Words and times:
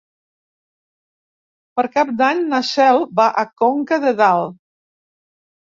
Per 1.81 1.85
Cap 1.99 2.15
d'Any 2.23 2.43
na 2.55 2.63
Cel 2.73 3.07
va 3.21 3.29
a 3.45 3.45
Conca 3.65 4.05
de 4.09 4.17
Dalt. 4.25 4.59